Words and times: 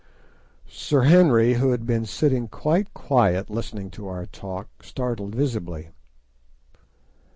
Sir 0.67 1.03
Henry, 1.03 1.53
who 1.53 1.69
had 1.69 1.85
been 1.85 2.07
sitting 2.07 2.47
quite 2.47 2.91
quiet 2.95 3.51
listening 3.51 3.91
to 3.91 4.07
our 4.07 4.25
talk, 4.25 4.67
started 4.81 5.35
visibly. 5.35 5.89